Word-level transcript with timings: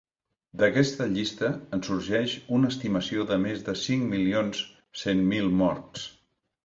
D'aquesta 0.61 1.05
llista 1.17 1.49
en 1.77 1.83
sorgeix 1.89 2.33
una 2.59 2.71
estimació 2.75 3.27
de 3.33 3.37
més 3.47 3.61
de 3.71 3.77
cinc 3.83 4.09
milions 4.15 4.63
cent 5.03 5.23
mil 5.35 5.53
morts. 5.61 6.09